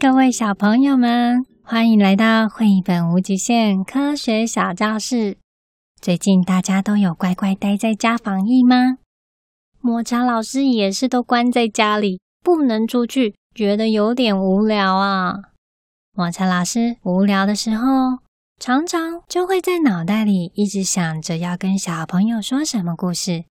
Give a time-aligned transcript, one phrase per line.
[0.00, 5.38] 各位小朋友们，欢迎来到绘本无极限科学小教室。
[6.00, 8.98] 最近大家都有乖乖待在家防疫吗？
[9.80, 15.34] 抹茶老师也是都关在家里，不能出去，觉得有点无聊啊。
[16.14, 18.18] 抹茶老师无聊的时候，
[18.60, 23.46] 常常就会在脑袋里一直想着要跟小朋友说什么故事。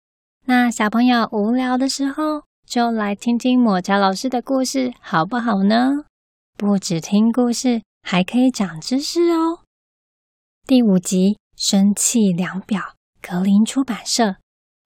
[0.46, 6.06] 那小朋友无聊的时候，就来听听抹茶老师的故事，好不好呢？
[6.58, 9.60] 不只听故事，还可以长知识哦。
[10.66, 12.82] 第五集《生气量表》，
[13.22, 14.38] 格林出版社，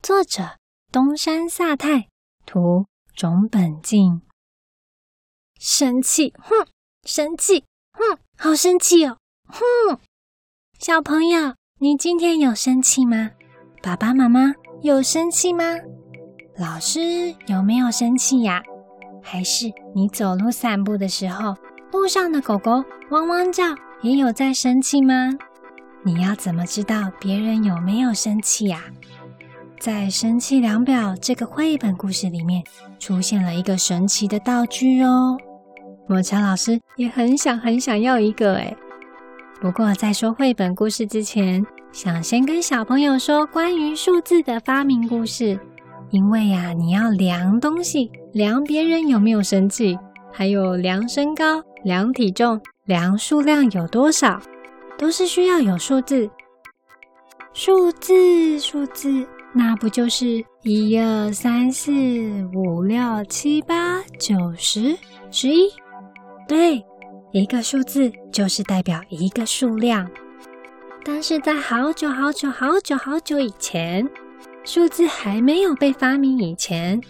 [0.04, 0.58] 作者
[0.92, 2.10] 东山萨太，
[2.46, 4.22] 图种本静。
[5.62, 6.68] 生气，哼！
[7.08, 7.64] 生气，
[7.94, 8.20] 哼！
[8.38, 9.98] 好生气哦，哼！
[10.78, 13.32] 小朋友，你今天有生气吗？
[13.82, 15.64] 爸爸妈妈有生气吗？
[16.58, 18.62] 老师有没有生气呀？
[19.22, 21.56] 还是你走路散步的时候，
[21.92, 23.64] 路上的狗狗汪汪叫，
[24.02, 25.30] 也有在生气吗？
[26.04, 28.82] 你要怎么知道别人有没有生气呀？
[29.80, 32.64] 在《生气量表》这个绘本故事里面，
[33.00, 35.38] 出现了一个神奇的道具哦。
[36.08, 38.76] 抹茶老师也很想很想要一个诶。
[39.60, 45.60] 不过在说绘本故事之前，想先跟小朋友说关于数字的发明故事。
[46.10, 49.98] 因为呀，你要量东西，量别人有没有生气，
[50.32, 54.42] 还有量身高、量体重、量数量有多少，
[54.98, 56.30] 都是需要有数字。
[57.54, 61.92] 数字，数字，那不就是一二三四
[62.54, 64.98] 五六七八九十
[65.30, 65.70] 十一？
[66.48, 66.82] 对，
[67.34, 70.10] 一个数字就是代表一个数量。
[71.04, 74.08] 但是在好久好久好久好久以前，
[74.64, 77.02] 数字还没有被发明以前，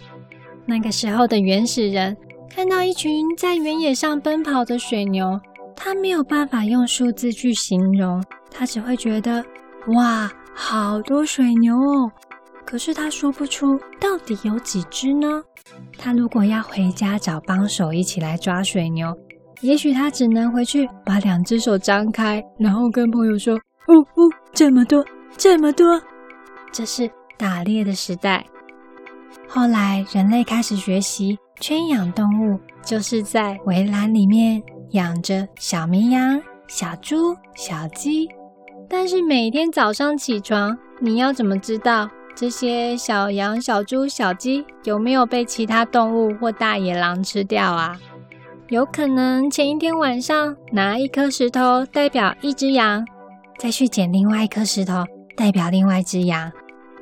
[0.64, 2.16] 那个时候的原始人
[2.48, 5.40] 看到一群在原野上奔跑的水牛，
[5.74, 9.44] 他没有办法用数字去形容，他只会觉得
[9.88, 12.10] 哇，好多水牛哦！
[12.64, 15.42] 可是他说不出到底有几只呢？
[15.98, 19.16] 他如果要回家找帮手一起来抓水牛，
[19.60, 23.54] 也许他只能回去把两只手张开，然后跟朋友说
[23.88, 25.04] ：“哦哦，这么多，
[25.36, 26.00] 这么多。”
[26.72, 27.10] 这是。
[27.38, 28.46] 打猎的时代，
[29.48, 38.28] 后来人类开始学习圈养动物，就是在围栏里面养着小绵羊、小猪、小鸡。
[38.88, 47.98] 但是每天早上起床，你要怎么知道这些小羊、小猪、小鸡有没有被其他动物或大野狼吃掉啊？
[48.68, 53.06] 有可能前一天晚上拿一颗石头代表一只羊，
[53.58, 55.04] 再去捡另外一颗石头
[55.36, 56.50] 代表另外一只羊。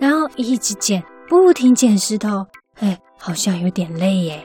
[0.01, 2.45] 然后一直捡，不停捡石头，
[2.81, 4.45] 哎，好像有点累耶。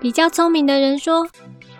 [0.00, 1.26] 比较聪明的人说：“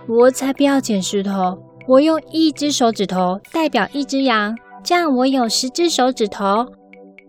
[0.06, 1.58] 我才不要捡石头，
[1.88, 4.54] 我用一只手指头代表一只羊，
[4.84, 6.66] 这样我有十只手指头。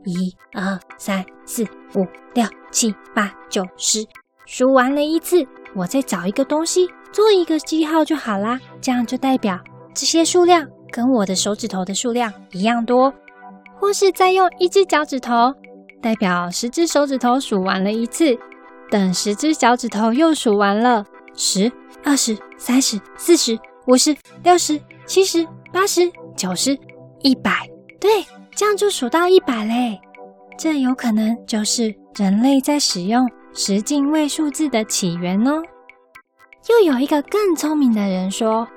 [0.03, 1.63] 一、二、三、四、
[1.95, 4.05] 五、六、七、八、九、十，
[4.45, 9.57] 数完了一次，我再找一个东西做一个记号就好啦，这样就代表
[9.93, 13.13] 这些数量跟我的手指头的数量一样多。”
[13.79, 15.51] 或是再用一只脚趾头
[16.01, 18.37] 代表十只手指头数完了一次，
[18.89, 21.71] 等十只脚趾头又数完了十、
[22.03, 23.57] 二十、三十、四十、
[23.87, 26.77] 五十、六十、七十、八十、九十、
[27.19, 27.69] 一百，
[27.99, 28.25] 对，
[28.55, 29.99] 这样就数到一百嘞。
[30.57, 35.61] 这有可能就是人类在使用十进位数字的起源哦。
[36.69, 38.67] 又有一个更聪明的人说：“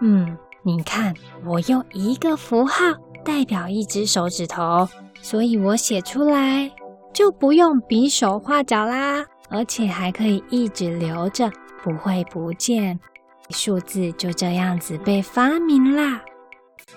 [0.00, 1.14] 嗯，你看，
[1.46, 2.84] 我用一个符号。”
[3.24, 4.86] 代表一只手指头，
[5.24, 6.70] 所以我写出来
[7.10, 11.50] 就不用比手画脚啦，而且还可以一直留着，
[11.82, 13.00] 不会不见。
[13.48, 16.20] 数字就这样子被发明啦。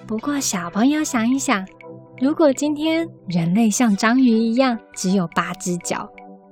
[0.05, 1.65] 不过小朋友想一想，
[2.19, 6.09] 如果今天人类像章鱼一样只有八只脚，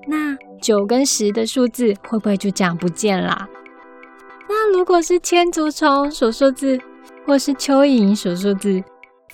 [0.07, 3.50] 那九跟十的数字会不会就这样不见啦？
[4.48, 6.80] 那如果是千足虫数数字，
[7.25, 8.81] 或是蚯蚓数数字？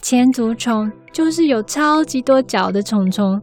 [0.02, 3.42] 千足虫就是有超级多脚的虫虫，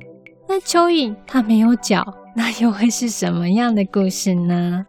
[0.48, 4.84] 那蚯蚓它没有脚，那又会是什么样的故事呢？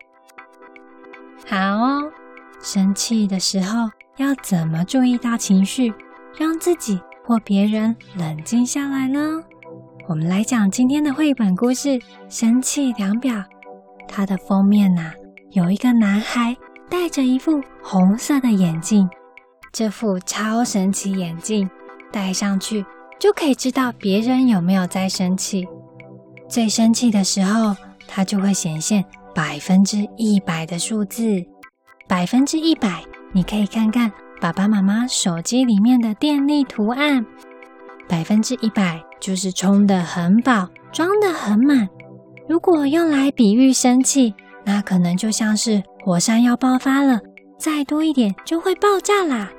[1.46, 2.12] 好哦，
[2.62, 5.94] 生气的时候要怎么注意到情绪，
[6.38, 9.42] 让自己或别人冷静下来呢？
[10.08, 11.90] 我们来讲今天的绘本故事
[12.30, 13.36] 《生气量表》。
[14.08, 15.12] 它的封面呐、
[15.52, 16.58] 有一个男孩
[16.90, 19.08] 戴着一副红色的眼镜。
[19.72, 21.70] 这副超神奇眼镜
[22.12, 22.86] 戴上去，
[23.20, 25.68] 就可以知道别人有没有在生气。
[26.48, 27.76] 最生气的时候，
[28.08, 29.06] 它就会显现
[29.36, 31.46] 百分之一百的数字。
[32.08, 34.12] 百分之一百，你可以看看
[34.42, 37.24] 爸爸妈妈手机里面的电力图案。
[38.08, 41.88] 百分之一百就是充得很饱，装得很满。
[42.48, 44.34] 如果用来比喻生气，
[44.66, 47.20] 那可能就像是火山要爆发了，
[47.60, 49.52] 再多一点就会爆炸啦。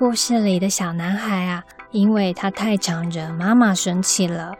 [0.00, 4.50] 故事里的小男孩啊，因为他太常惹妈妈生气了，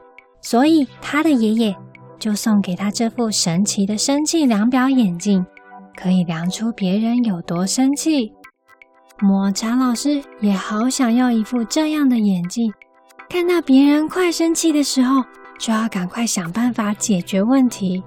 [0.42, 1.74] 所以他的爷爷
[2.18, 5.46] 就送给他这副神奇的生气量表眼镜，
[5.96, 8.34] 可以量出别人有多生气。
[9.18, 12.70] 抹茶老师也好想要一副这样的眼镜，
[13.30, 15.24] 看到别人快生气的时候，
[15.58, 18.04] 就要赶快想办法解决问题。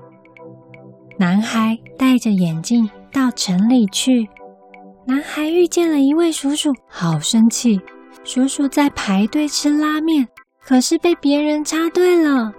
[1.18, 4.29] 男孩戴着眼镜到城里去，
[5.05, 7.79] 男孩遇见了一位叔叔，好生气。
[8.23, 10.25] 叔叔在排队吃拉面，
[10.65, 12.51] 可是被别人插队了。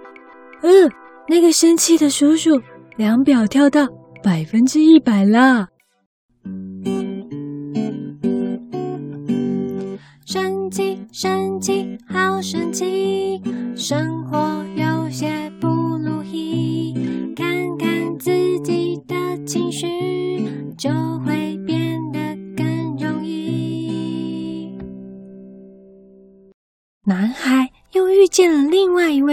[0.61, 0.91] 嗯，
[1.27, 2.61] 那个生气的叔叔，
[2.97, 3.87] 量表跳到
[4.23, 5.67] 百分之一百了。
[11.11, 13.41] 生气，好生气，
[13.75, 14.64] 生活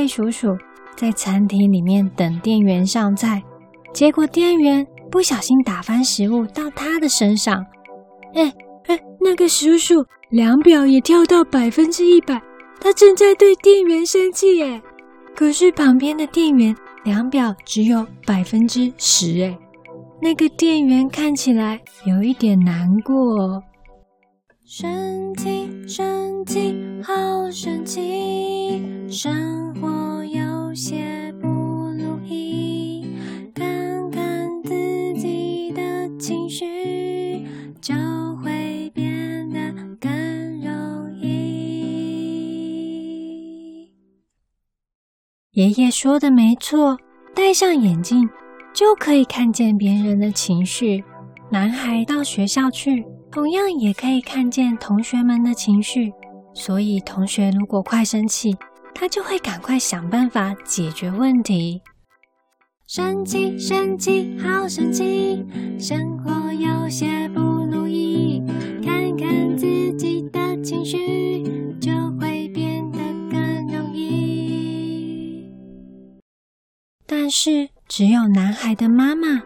[0.02, 0.49] 位叔叔，
[0.96, 3.40] 在餐厅里面等店员上菜，
[3.93, 7.64] 结果店员不小心打翻食物到他的身上。
[8.34, 8.52] 哎
[8.88, 10.04] 哎，那个叔叔。
[10.31, 12.40] 量表也跳到百分之一百，
[12.81, 14.81] 他正在对店员生气耶。
[15.37, 16.75] 可是旁边的店员
[17.05, 19.58] 量表只有百分之十哎，
[20.22, 23.62] 那个店员看起来有一点难过。
[24.74, 26.74] 生气，生气，
[27.04, 33.06] 好生气，生活有些不如意，
[33.54, 34.72] 看看自
[35.20, 35.82] 己的
[36.19, 37.44] 情绪
[37.82, 37.94] 就
[38.42, 39.60] 会变得
[40.00, 40.10] 更
[40.62, 42.32] 容易。
[45.50, 46.96] 爷爷说的没错，
[47.34, 48.26] 戴上眼镜
[48.72, 51.04] 就可以看见别人的情绪。
[51.50, 56.12] 男孩到学校去，同样也可以看见同学们的情绪。
[56.55, 58.55] 所以，同学如果快生气，
[58.94, 61.81] 他就会赶快想办法解决问题。
[62.87, 65.43] 生气，生气，好生气，
[65.79, 68.43] 生活有些不如意，
[68.84, 71.43] 看看自己的情绪，
[71.81, 71.90] 就
[72.20, 72.99] 会变得
[73.31, 75.49] 更容易。
[77.06, 79.43] 但是，只有男孩的妈妈，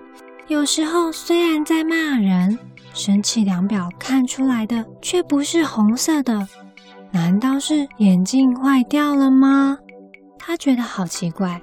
[0.48, 2.58] 有时候虽然在骂人，
[2.96, 6.48] 生气量表看出来的却不是红色的。
[7.12, 9.78] 难道是眼镜坏掉了吗？
[10.38, 11.60] 他觉得好奇怪。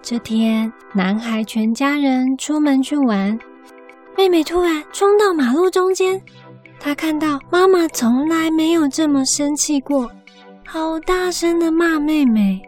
[0.00, 3.36] 这天，男孩全家人出门去玩，
[4.16, 6.20] 妹妹突然冲到马路中间，
[6.78, 10.08] 他看到妈妈从来没有这么生气过，
[10.64, 12.62] 好大声的骂妹妹。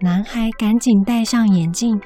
[0.00, 2.00] 男孩赶紧戴上眼镜，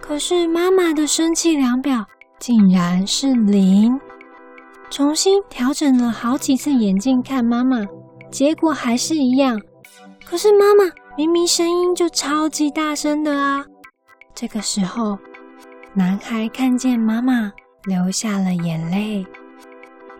[0.00, 2.04] 可是妈妈的生气量表
[2.38, 4.00] 竟然是零。
[4.90, 7.86] 重新调整了好几次眼镜看妈妈，
[8.30, 9.60] 结果还是一样。
[10.24, 13.64] 可是妈妈明明声音就超级大声的啊！
[14.34, 15.16] 这个时候，
[15.94, 17.52] 男孩看见妈妈
[17.84, 19.24] 流下了眼泪。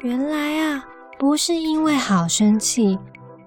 [0.03, 0.85] 原来啊，
[1.19, 2.97] 不是因为好生气，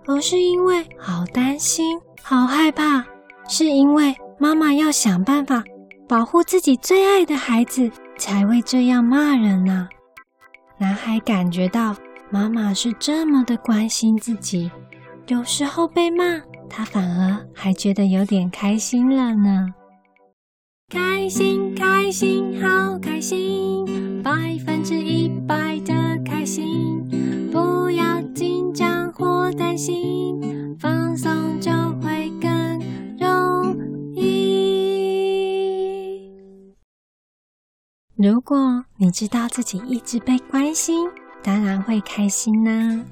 [0.06, 3.04] 而是因为好担心、好害怕。
[3.48, 5.64] 是因为妈妈要想办法
[6.08, 9.88] 保护自己最爱的孩子，才会这样骂人呢。
[10.84, 11.96] 男孩感觉到
[12.30, 14.70] 妈妈是这么的关心自己，
[15.28, 16.26] 有时候被骂，
[16.70, 19.74] 他反而还觉得有点开心了呢。
[20.90, 24.32] 开心，开心，好开心，百
[24.66, 25.94] 分之一百的
[26.26, 27.02] 开心，
[27.50, 30.38] 不要紧张或担心，
[30.78, 31.72] 放松就
[38.24, 38.58] 如果
[38.96, 41.06] 你知道自己一直被关心，
[41.44, 43.04] 当然会开心呐。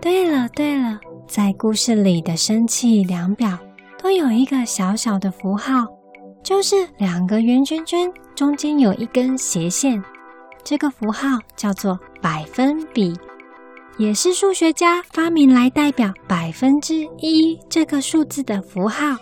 [0.00, 3.58] 对了对了，在故事里的生气量表
[4.00, 5.84] 都有一个小小的符号，
[6.44, 10.00] 就是两个圆圈圈中间有一根斜线，
[10.62, 11.26] 这个符号
[11.56, 13.18] 叫做百分比，
[13.98, 19.16] 也是数学家发明来代表百分之一这个数字的符号。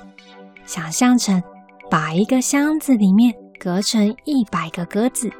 [0.67, 1.43] 想象成
[1.91, 3.35] 把一个箱子里面。
[3.59, 5.31] 隔成一百个格子，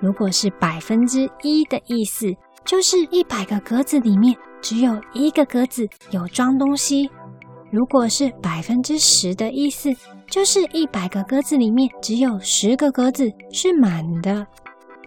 [0.00, 7.08] 如果是百分之一的意思，就是一百个格子里面只有一个格子有装东西；
[7.70, 9.90] 如果是百分之十的意思，
[10.28, 14.46] 就是一百个格子里面只有十个格子是满的。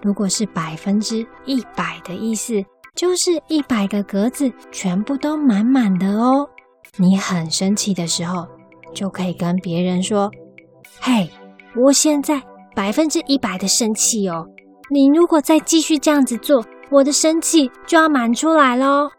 [0.02, 2.64] 如果是百分之一百的意思，
[2.96, 6.48] 就是一百个格子全部都满满的哦。
[6.98, 8.48] 你很生气的时候，
[8.94, 10.32] 就可以跟别人说
[11.02, 11.30] ：“嘿，
[11.78, 12.42] 我现在
[12.76, 14.46] 百分之一百的生气哦。
[14.90, 19.10] 你如果再继续这样子做，我的生气就要满出来喽。”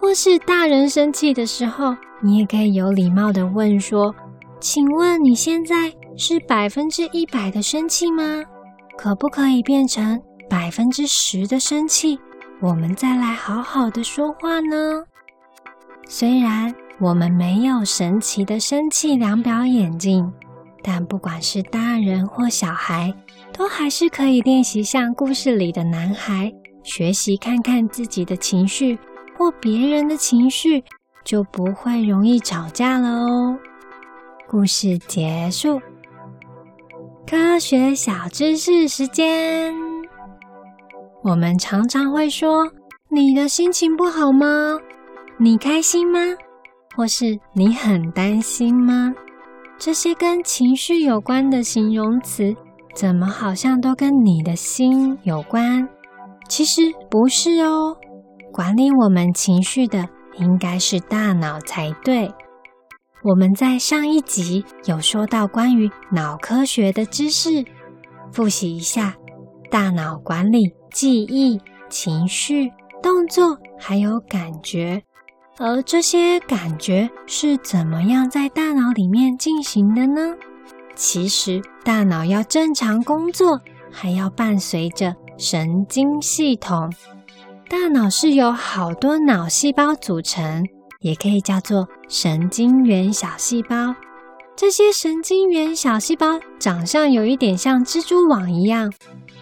[0.00, 4.14] 或是大人生气的时候，你也可以有礼貌的问说
[4.60, 8.42] ：“请问你现在是百分之一百的生气吗？
[8.96, 12.18] 可不可以变成百分之十的生气？
[12.60, 15.02] 我们再来好好的说话呢？”
[16.06, 20.30] 虽然我们没有神奇的生气量表眼镜，
[20.86, 23.12] 但不管是大人或小孩，
[23.54, 28.98] 都还是可以练习像故事里的男孩，学习看看自己的情绪。
[29.36, 30.84] 或别人的情绪，
[31.24, 33.58] 就不会容易吵架了哦。
[34.46, 35.80] 故事结束。
[37.26, 39.74] 科学小知识时间。
[41.24, 42.70] 我们常常会说
[43.10, 44.78] ：“你的心情不好吗？
[45.36, 46.20] 你开心吗？
[46.94, 49.12] 或是你很担心吗？”
[49.78, 52.54] 这些跟情绪有关的形容词，
[52.94, 55.88] 怎么好像都跟你的心有关？
[56.48, 57.96] 其实不是哦。
[58.52, 62.30] 管理我们情绪的应该是大脑才对。
[63.24, 67.64] 我们在上一集有说到关于脑科学的知识，
[68.32, 69.14] 复习一下：
[69.70, 72.70] 大脑管理记忆、情绪、
[73.02, 75.02] 动作，还有感觉。
[75.58, 80.34] 而这些感觉是怎么样在大脑里面进行的呢？
[80.96, 86.92] 其实，大脑要正常工作，还要伴随着神经系统。
[87.68, 90.64] 大脑是由好多脑细胞组成，
[91.00, 93.94] 也可以叫做神经元小细胞。
[94.56, 98.92] 这些神经元小细胞长相有一点像蜘蛛网一样，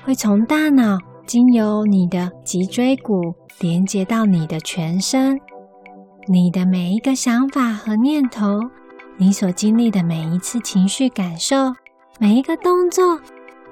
[0.04, 5.38] 会从大脑经由你的脊椎骨连接到你的全身。
[6.28, 8.60] 你的每一个想法和念头，
[9.16, 11.56] 你所经历的每一次情绪感受，
[12.20, 13.20] 每一个动作，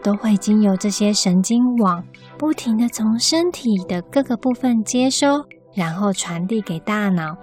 [0.02, 2.04] 都会经由这些神经网，
[2.36, 7.36] 不停地从身体的各个部分接收，然后传递给大脑。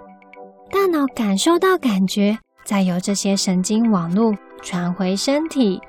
[0.69, 5.79] 大脑感受到感觉，再由这些神经网络传回身体。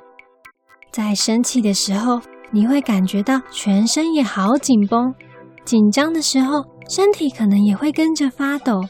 [0.92, 2.20] 在生气的时候，
[2.52, 5.12] 你会感觉到全身也好紧绷；
[5.64, 8.80] 紧张的时候，身体可能也会跟着发抖。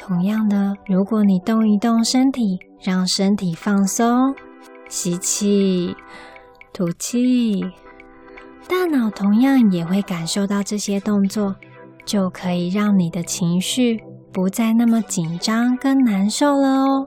[0.00, 4.34] 同样的，如果你动一动身体，让身体放松，
[4.88, 5.94] 吸气。
[6.72, 7.60] 吐气，
[8.66, 11.54] 大脑同样也会感受到这些动作，
[12.06, 14.00] 就可以让你的情绪
[14.32, 17.06] 不再那么紧张跟难受了哦。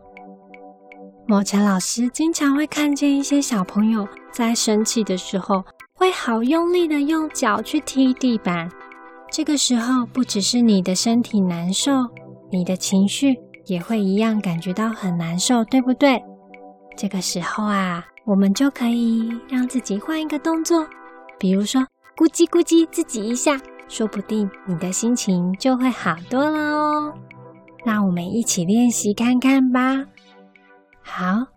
[1.26, 5.64] 抹茶老师经常会看见一些小朋友在生气的时候，
[5.96, 8.70] 会好用力的用脚去踢地板。
[9.32, 11.92] 这个时候，不只是你的身体难受，
[12.54, 16.24] 你的情绪也会一样感觉到很难受，对不对？
[16.96, 18.06] 这个时候啊。
[18.26, 20.88] 我们就可以让自己换一个动作，
[21.38, 21.82] 比如说
[22.16, 27.14] 咕叽咕叽自己一下，说不定你的心情就会好多了哦。
[27.86, 30.06] 那我们一起练习看看吧。
[31.02, 31.48] 好，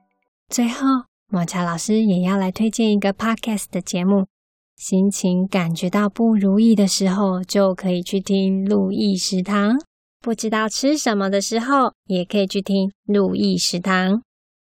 [0.49, 0.89] 最后
[1.29, 4.27] 抹茶老师也要来推荐一个 podcast 的节目，
[4.75, 9.79] 心情感觉到不如意的时候，就可以去听路易食堂。
[10.27, 14.25] 不知道吃什么的时候，也可以去听路易食堂。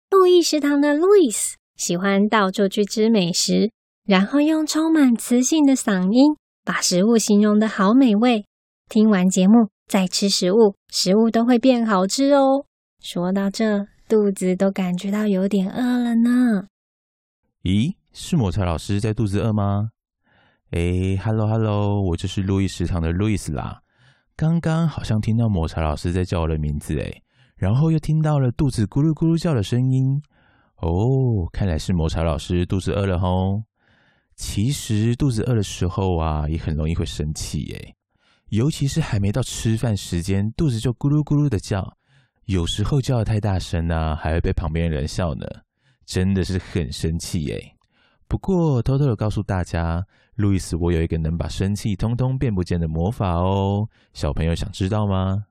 [0.09, 1.55] 路易食堂的路易斯。
[1.77, 3.69] 喜欢到处去吃美食，
[4.03, 8.43] 然后用充满磁性的嗓音把食物形容的好美味。
[8.89, 12.65] 听完节目再吃食物，食物都会变好吃哦。
[12.99, 16.65] 说到这，肚子都感觉到有点饿了呢。
[17.61, 19.89] 咦，是抹茶老师在肚子饿吗？
[20.71, 23.80] 诶，Hello Hello，我就是路易食堂的路易斯啦。
[24.41, 27.21] 刚刚好像听到抹茶老师在叫我的名字，诶，
[27.57, 30.19] 然后又听到了肚子咕噜咕噜叫的声音。
[30.77, 33.61] 哦，看来是抹茶老师肚子饿了吼。
[34.35, 37.95] 其实肚子饿的时候啊，也很容易会生气耶。
[38.49, 41.95] 尤其是还没到吃饭时间，肚子就咕噜咕噜的叫。
[42.45, 45.45] 有时候叫得太大声啊，还会被旁边的人笑呢。
[46.03, 47.63] 真的是很生气耶。
[48.27, 50.03] 不过偷偷的告诉大家，
[50.35, 53.87] 路易斯，我有一个能把生气通通变不见的魔法哦。
[54.13, 55.45] 小朋友想知道吗？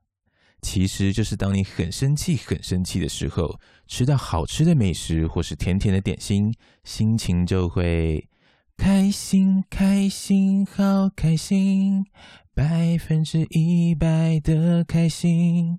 [0.63, 6.53] 其实就是当你很生气、很生气的时候，吃到好吃的美食或是甜甜的点心，
[6.85, 8.29] 心情就会
[8.77, 12.05] 开心、开心、好开心，
[12.55, 15.79] 百分之一百的开心。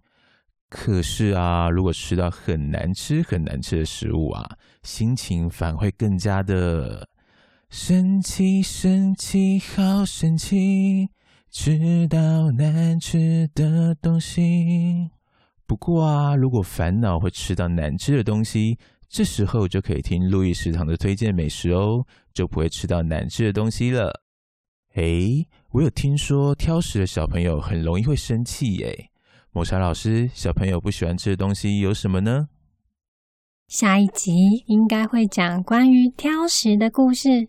[0.67, 7.08] 可是啊，如果吃到很难吃、很难吃的食物啊，心情反而会更加的
[7.74, 11.08] 神奇，神奇，好神奇，
[11.50, 15.10] 吃到难吃的东西。
[15.66, 24.22] 不过啊，如果烦恼会吃到难吃的东西，这时候就可以听路易食堂的推荐美食哦，就不会吃到难吃的东西了。
[24.96, 29.10] 诶，我有听说挑食的小朋友很容易会生气耶。
[29.54, 32.50] 抹茶老师，小朋友不喜欢吃的东西有什么呢？
[33.70, 34.34] 下一集
[34.66, 37.48] 应该会讲关于挑食的故事。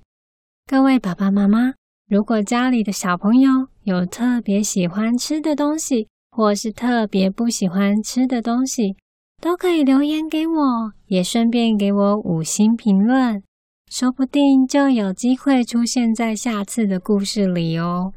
[0.67, 1.75] 各位爸爸妈妈，
[2.09, 8.97] 如果家里的小朋友有特别喜欢吃的东西，或是特别不喜欢吃的东西，
[9.41, 13.43] 都可以留言给我，也顺便给我五星评论，
[13.91, 18.15] 说不定就有机会出现在下次的故事里哦。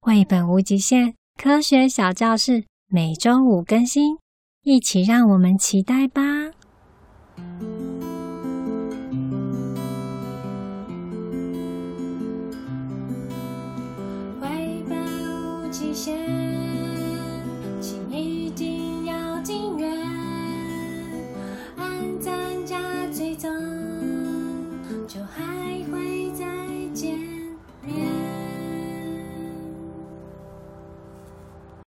[0.00, 4.18] 绘本无极限，科学小教室每周五更新，
[4.62, 6.22] 一起让我们期待吧。